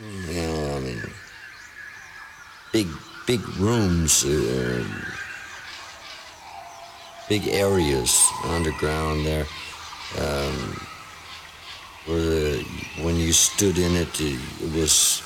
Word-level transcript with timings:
You 0.00 0.32
know, 0.32 0.76
I 0.76 0.80
mean, 0.80 1.02
big, 2.72 2.86
big 3.26 3.44
rooms, 3.58 4.24
uh, 4.24 4.84
big 7.28 7.48
areas 7.48 8.24
underground 8.44 9.26
there. 9.26 9.46
Um, 10.20 10.86
where 12.06 12.20
the, 12.20 12.64
when 13.02 13.16
you 13.16 13.32
stood 13.32 13.76
in 13.76 13.96
it, 13.96 14.20
it 14.20 14.40
was 14.72 15.20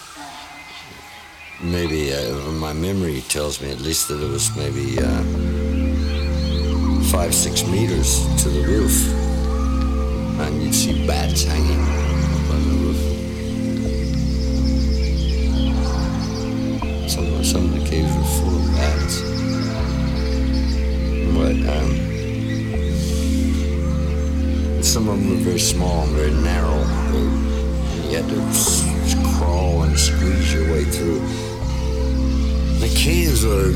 maybe, 1.62 2.14
uh, 2.14 2.32
my 2.52 2.72
memory 2.72 3.20
tells 3.28 3.60
me 3.60 3.70
at 3.70 3.80
least 3.80 4.08
that 4.08 4.22
it 4.22 4.30
was 4.30 4.56
maybe 4.56 4.98
uh, 4.98 5.22
five, 7.10 7.34
six 7.34 7.62
meters 7.66 8.20
to 8.42 8.48
the 8.48 8.64
roof. 8.66 9.12
And 10.40 10.62
you'd 10.62 10.74
see 10.74 11.06
bats 11.06 11.44
hanging 11.44 12.11
um, 21.68 22.12
some 24.82 25.08
of 25.08 25.18
them 25.18 25.30
were 25.30 25.36
very 25.36 25.58
small 25.58 26.02
and 26.02 26.12
very 26.12 26.30
narrow. 26.30 26.78
You 28.08 28.16
had 28.16 28.28
to 28.28 28.36
crawl 29.36 29.82
and 29.82 29.98
squeeze 29.98 30.52
your 30.52 30.70
way 30.72 30.84
through. 30.84 31.20
The 32.78 32.88
caves 32.96 33.44
are 33.44 33.70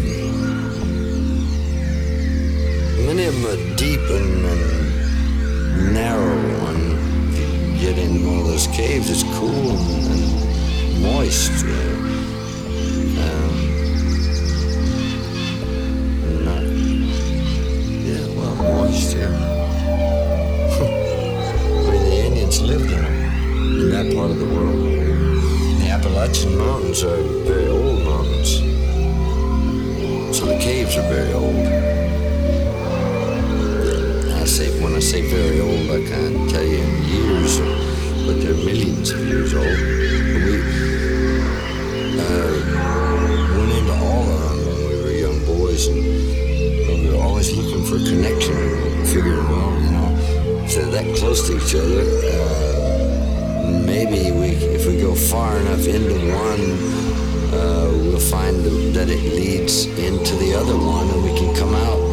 many 3.06 3.24
of 3.24 3.34
them 3.40 3.46
are 3.46 3.76
deep 3.76 4.00
and, 4.00 4.44
and 4.44 5.94
narrow. 5.94 6.36
And 6.70 7.34
you 7.34 7.80
get 7.80 7.98
into 7.98 8.26
one 8.26 8.38
of 8.40 8.46
those 8.46 8.66
caves, 8.68 9.10
it's 9.10 9.22
cool 9.38 9.70
and, 9.70 10.10
and 10.10 11.02
moist. 11.02 11.95
I 18.96 18.98
mean, 18.98 19.12
the 22.08 22.16
Indians 22.26 22.62
lived 22.62 22.90
'em, 22.90 23.04
in 23.80 23.90
that 23.90 24.14
part 24.16 24.30
of 24.30 24.38
the 24.38 24.46
world. 24.46 24.78
The 25.80 25.88
Appalachian 25.90 26.56
Mountains 26.56 27.02
are 27.04 27.20
very 27.44 27.68
old 27.68 28.02
mountains. 28.04 28.50
So 30.36 30.46
the 30.46 30.56
caves 30.58 30.96
are 30.96 31.06
very 31.12 31.32
old. 31.34 31.66
I 34.40 34.44
say, 34.46 34.70
when 34.82 34.94
I 34.94 35.00
say 35.00 35.20
very 35.28 35.60
old, 35.60 35.90
I 35.90 36.00
can't 36.08 36.48
tell 36.48 36.64
you 36.64 36.78
in 36.78 37.04
years, 37.04 37.58
but 38.26 38.40
they're 38.40 38.54
millions 38.70 39.10
of 39.10 39.20
years 39.28 39.52
old. 39.52 39.66
We 39.66 40.62
uh, 42.18 42.54
went 43.56 43.72
into 43.78 43.94
all 44.08 44.24
of 44.34 44.40
them 44.40 44.58
when 44.66 44.78
we 44.88 44.94
were 45.02 45.12
young 45.26 45.38
boys, 45.44 45.86
and 45.88 46.00
always 47.14 47.54
looking 47.56 47.84
for 47.84 47.98
connection. 47.98 48.54
Figured, 49.06 49.38
well, 49.48 49.72
you 49.80 49.90
know, 49.90 50.16
they're 50.68 50.90
that 50.90 51.16
close 51.16 51.46
to 51.48 51.56
each 51.56 51.74
other, 51.74 52.02
uh, 52.32 53.82
maybe 53.84 54.32
we, 54.32 54.48
if 54.74 54.86
we 54.86 55.00
go 55.00 55.14
far 55.14 55.56
enough 55.58 55.86
into 55.86 56.14
one, 56.34 56.64
uh, 57.54 57.90
we'll 57.92 58.18
find 58.18 58.64
that 58.94 59.08
it 59.08 59.22
leads 59.34 59.86
into 59.98 60.34
the 60.36 60.54
other 60.54 60.76
one, 60.76 61.08
and 61.10 61.22
we 61.22 61.38
can 61.38 61.54
come 61.54 61.74
out 61.74 62.05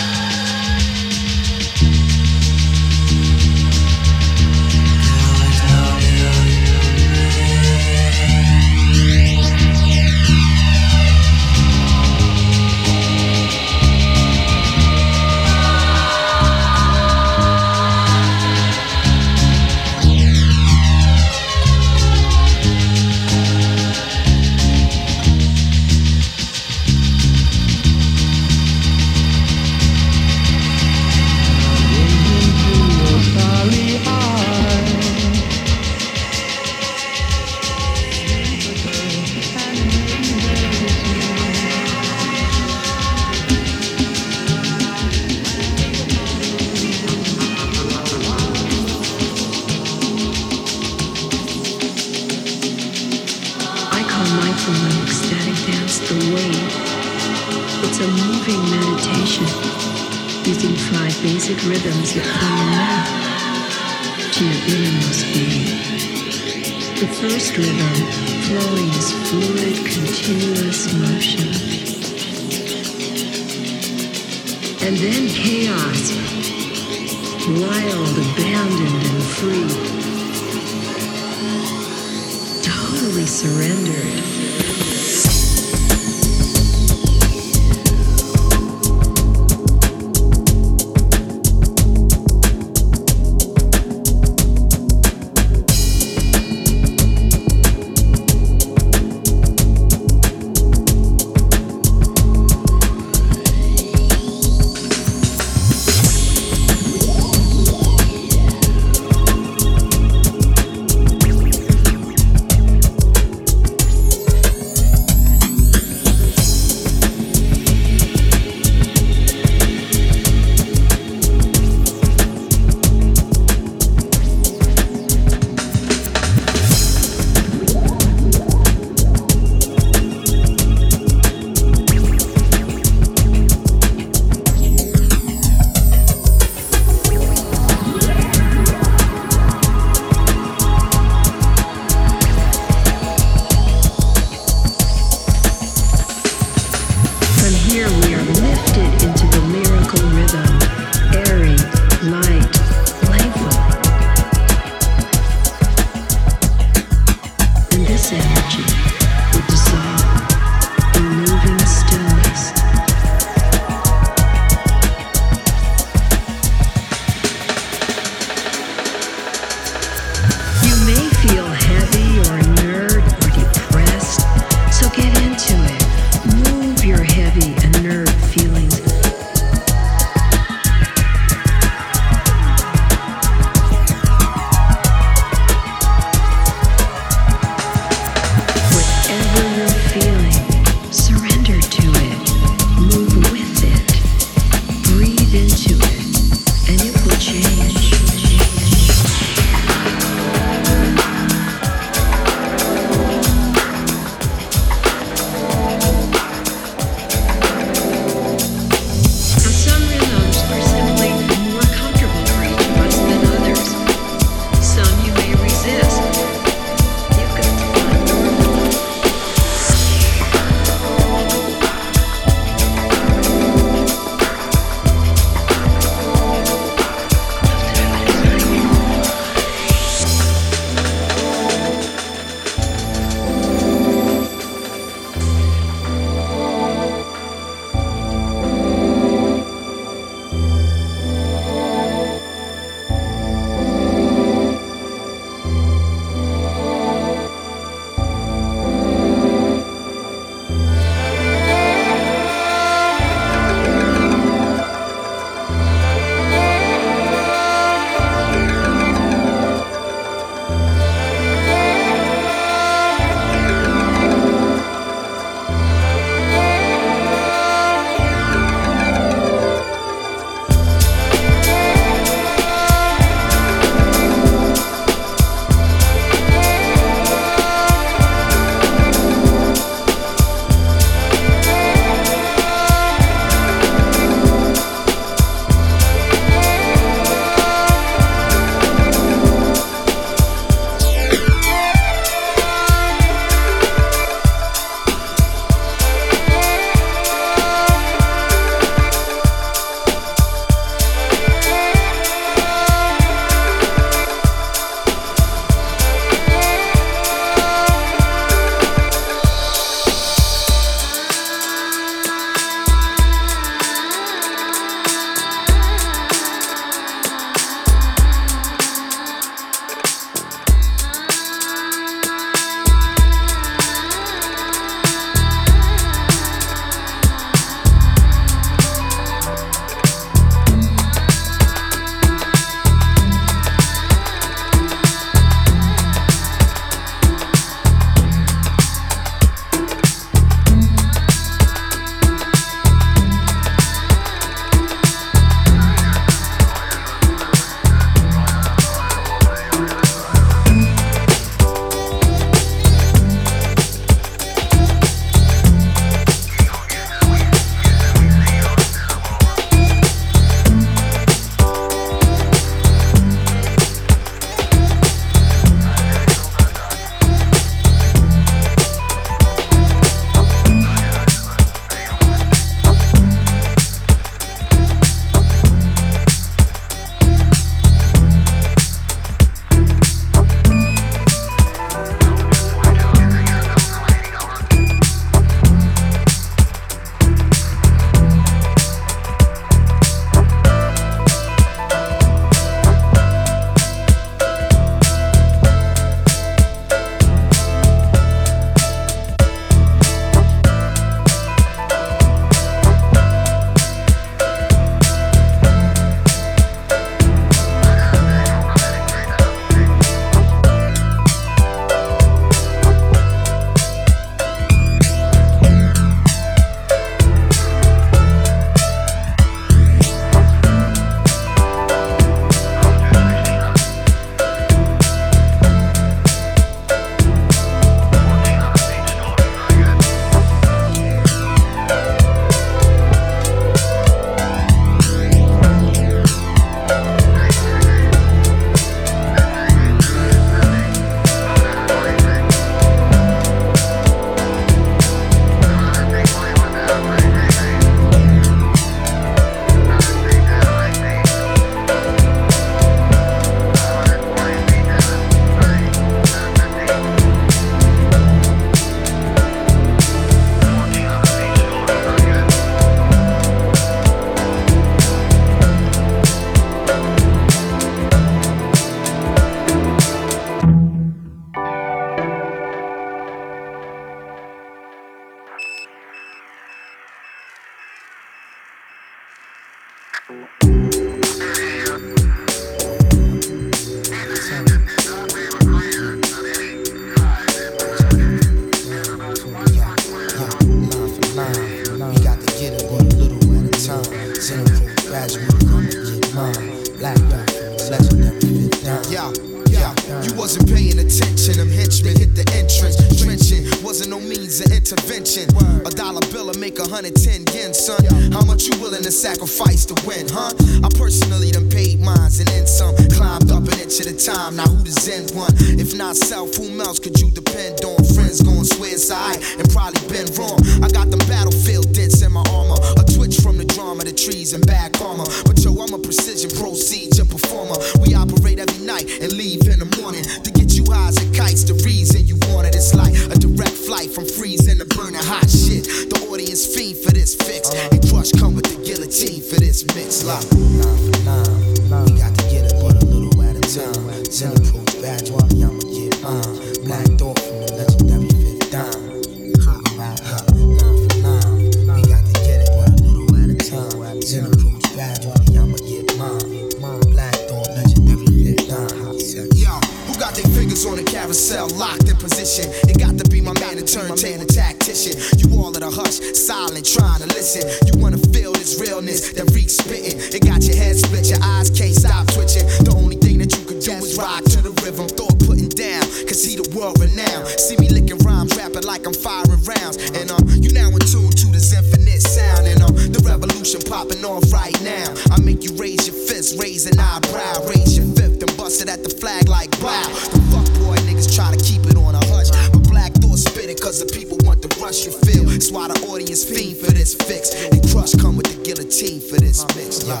why 595.52 595.68
the 595.68 595.78
audience 595.86 596.24
fiend 596.24 596.56
for 596.56 596.72
this 596.72 596.94
fix. 596.94 597.34
And 597.52 597.62
crush 597.70 597.94
come 597.94 598.16
with 598.16 598.26
the 598.26 598.42
guillotine 598.42 599.00
for 599.00 599.18
this 599.20 599.44
mix. 599.54 599.86
Yeah. 599.86 600.00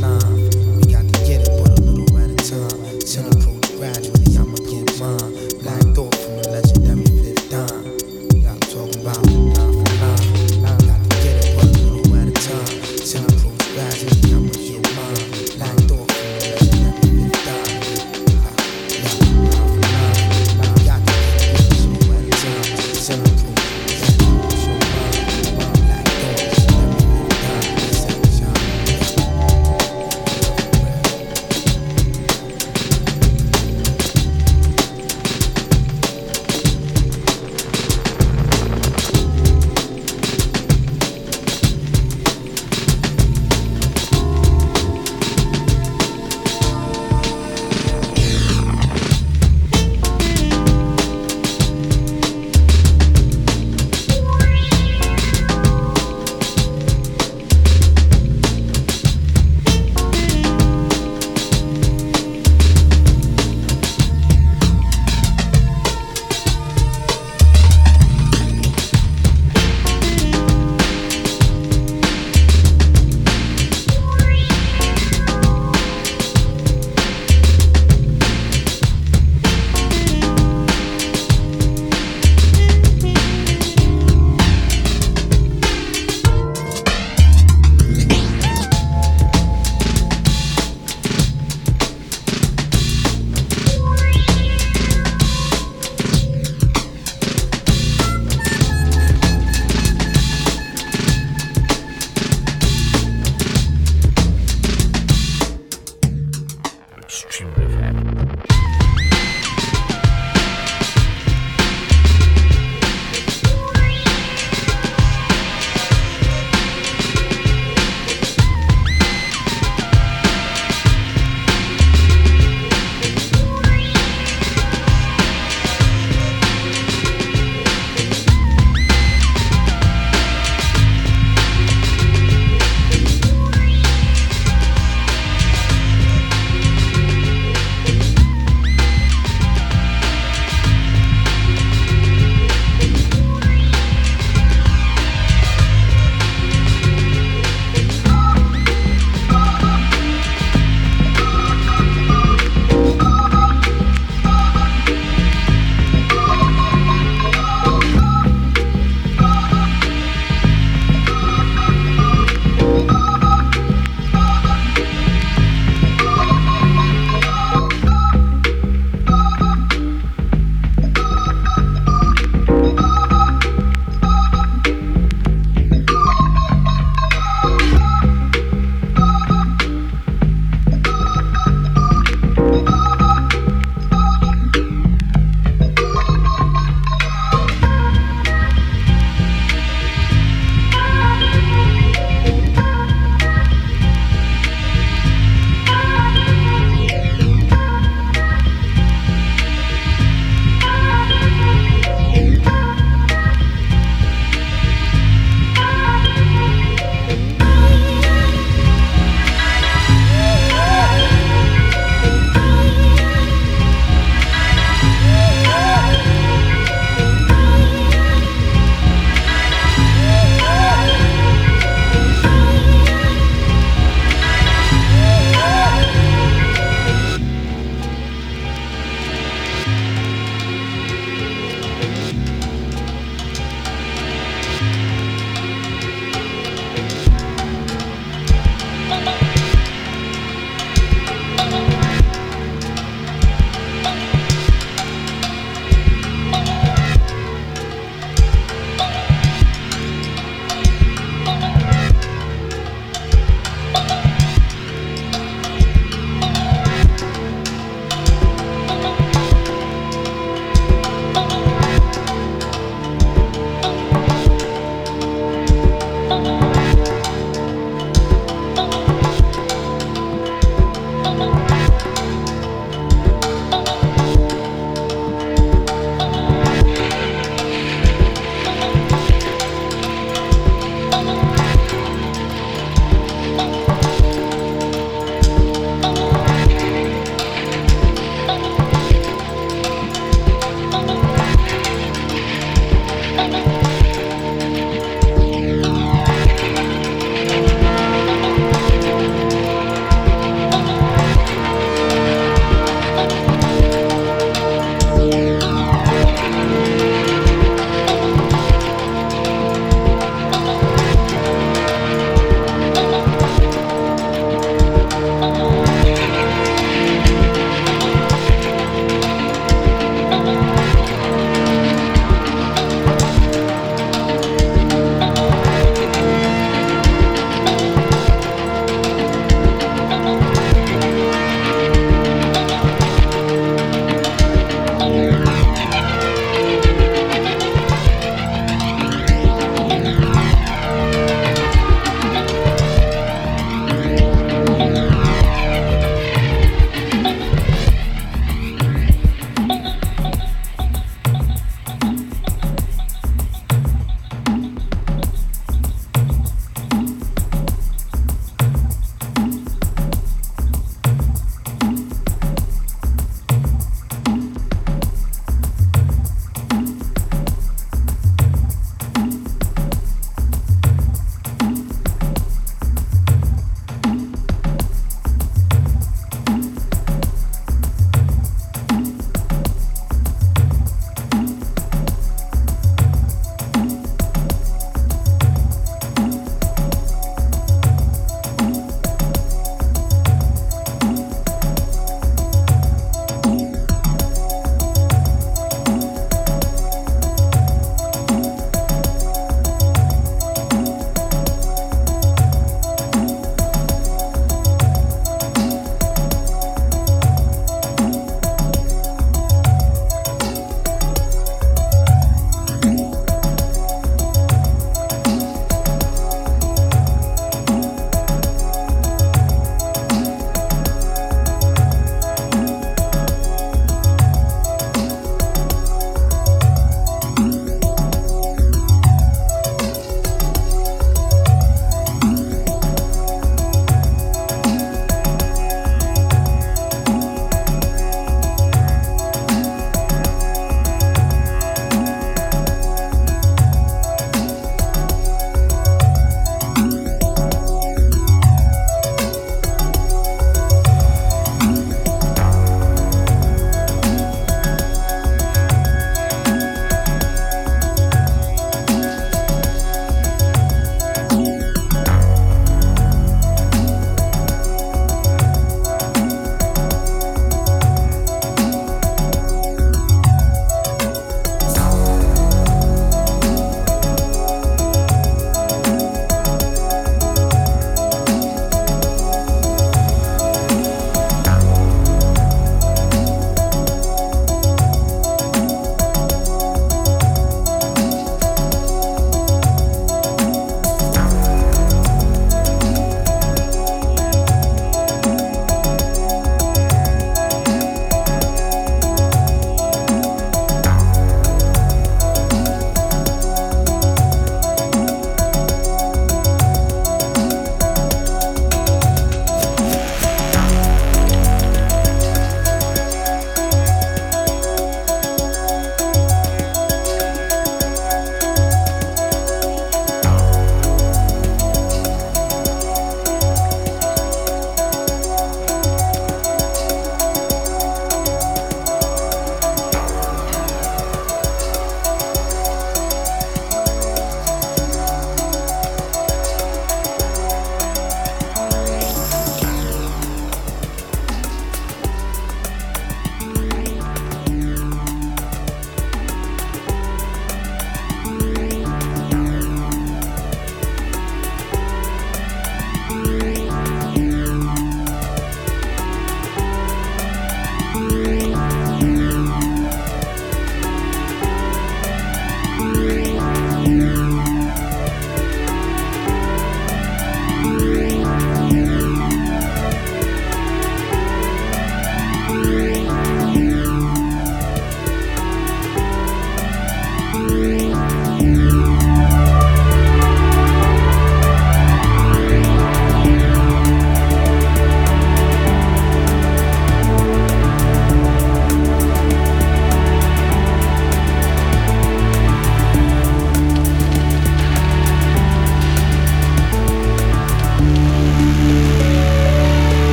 Nah, 0.00 0.18
nah. 0.18 0.41